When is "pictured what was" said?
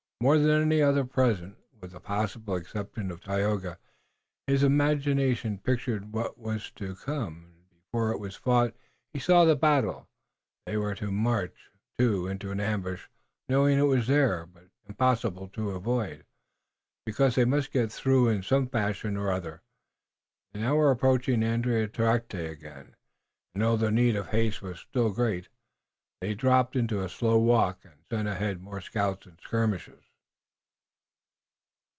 5.57-6.69